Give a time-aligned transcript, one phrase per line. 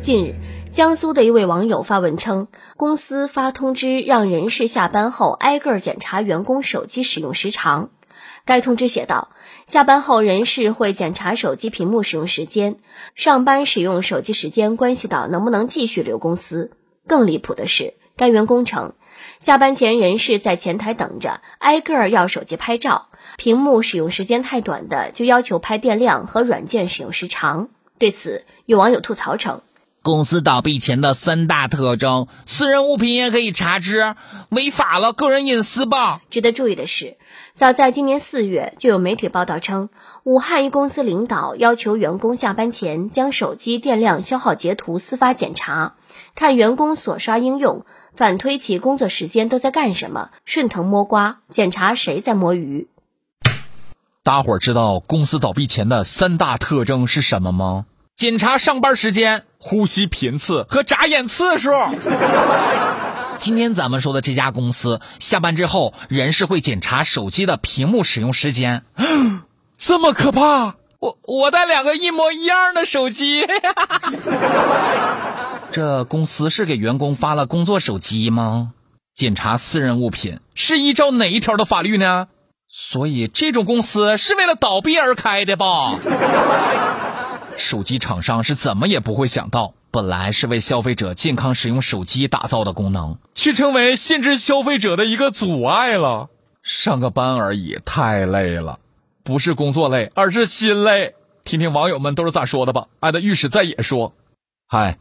[0.00, 0.34] 近日，
[0.70, 7.90] 江苏的一位网友发文称，公司发通知让人事下班后挨个检查员工手机使用时长。
[8.46, 9.28] 该通知写道，
[9.66, 12.76] 下班后人事会检查手机屏幕使用时间，
[13.14, 16.70] 上班使用手机时间关系到能不能继续留公司。
[17.06, 18.94] 更离谱的是，该员工称，
[19.38, 27.68] 下班前人事在前台等着，挨个要手机拍照，屏幕使用时间太短的就要求拍电量和软件使用时长。
[27.98, 29.60] 对此，有网友吐槽称。
[30.02, 34.14] 公司倒闭前的三大特征，私人物品也可以查知，
[34.48, 36.22] 违法了个人隐私吧？
[36.30, 37.18] 值得注意的是，
[37.54, 39.90] 早在今年四月，就有媒体报道称，
[40.24, 45.96] 武汉一公司领导要求员工下班前将手机电量消耗截图私发检查，
[46.34, 47.84] 看员工所刷应用，
[48.16, 52.88] 反推其工作时间都在干什么，顺藤摸瓜，检查谁在摸鱼。
[54.22, 57.84] 大伙儿知道公司倒闭前的三大特征是什么吗？
[58.16, 61.70] 检查上班时间、呼吸频次和眨眼次数。
[63.38, 68.84] 今天咱们说的这家公司，下班之后人事会检查手机的屏幕使用时间，
[69.76, 70.76] 这么可怕？
[70.98, 73.46] 我我带两个一模一样的手机。
[75.70, 78.72] 这公司是给员工发了工作手机吗？
[79.14, 82.28] 检查私人物品是依照哪一条的法律呢？
[82.68, 85.96] 所以这种公司是为了倒闭而开的吧？
[87.60, 96.30] 手机厂商是怎么也不会想到，本来是为消费者健康使用手机打造的功能，却成为限制消费者的一个阻碍了。
[96.62, 98.80] 上个班而已，太累了，
[99.22, 101.14] 不是工作累，而是心累。
[101.44, 102.86] 听听网友们都是咋说的吧。
[102.98, 104.14] 爱的御史在也说
[104.66, 104.98] ：“嗨，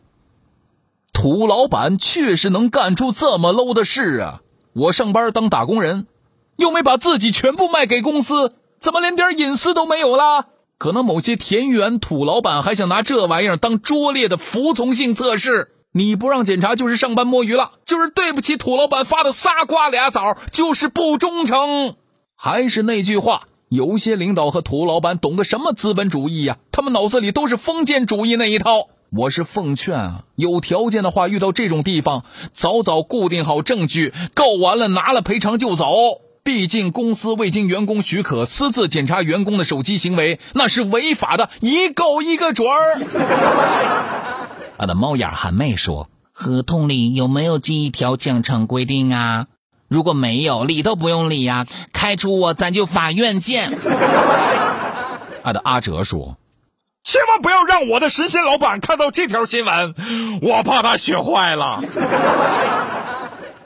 [1.13, 4.41] 土老板确实能干出这么 low 的事啊！
[4.73, 6.07] 我上班当打工人，
[6.57, 10.47] 又没把自己全部卖给公司，怎么连点隐私都没有了？”
[10.79, 21.95] 可能某些田园土老板还想拿这玩意儿当拙劣的服从性测试，你不让检查就是上班摸鱼了，就是对不起土老板发的仨瓜俩枣，就是不忠诚。
[22.33, 26.59] 还是那句话，有些领导和土老板懂得什么资本主义呀？
[26.71, 28.87] 他们脑子里都是封建主义那一套。
[29.11, 32.23] 我是奉劝啊，有条件的话，遇到这种地方，
[32.53, 35.85] 早早固定好证据，告完了拿了赔偿就走。
[36.49, 43.01] 毕竟，公司未经员工许可私自检查员工的手机行为，那是违法的，一告一个准儿。
[44.77, 49.45] 我的猫眼含妹说：“合同里有没有这一条奖惩规定啊？
[49.87, 53.71] 如果没有，理都不用理呀，开除我，咱就法院见。”
[55.45, 56.39] 俺的阿哲说
[57.05, 59.93] ：“千万不要让我的神仙老板看到这条新闻，
[60.41, 61.83] 我怕他学坏了。”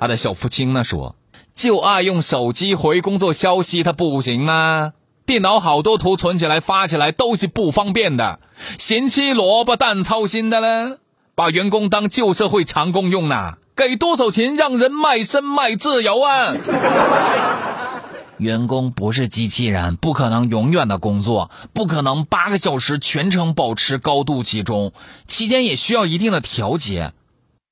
[0.02, 1.16] 他的小福清呢说。
[1.54, 4.94] 就爱用手机回工作消息，它不行吗？
[5.26, 8.40] 电脑好多图存起来发起来都是不方便的，
[8.78, 10.98] 嫌弃萝卜淡操心的了。
[11.36, 13.54] 把员工当旧社会长工用呢？
[13.76, 16.54] 给多少钱让人卖身卖自由啊？
[18.38, 24.92] 员工不是机器人，不可能永远的工作，不可能八个小时全程保持高度集中，
[25.28, 27.14] 期间也需要一定的调节。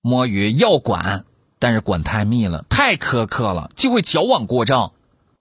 [0.02, 1.26] 摸鱼要管。
[1.62, 4.94] 但是管太密了，太苛刻了，就会矫枉过正；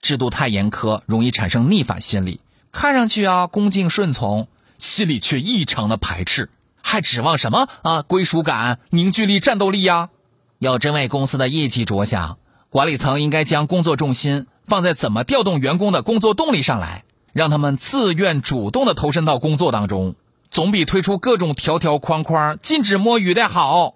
[0.03, 2.43] 制度太严苛，容易产生逆反心理。
[2.73, 6.51] 看上去啊恭敬顺从，心里却异常的排斥，
[6.83, 10.11] 还指望什么啊归属感、凝聚力、战斗力呀？
[10.59, 12.37] 要真为公司的业绩着想，
[12.69, 20.17] 管理层应该将工作重心放在怎么调动员工的工作动力上来，让他们自愿主动的投身到工作当中，
[20.51, 23.95] 总比推出各种条条框框禁止摸鱼的好。